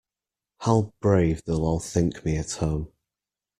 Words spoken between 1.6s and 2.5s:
all think me